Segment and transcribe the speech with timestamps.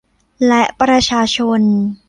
[0.47, 1.61] และประชาชน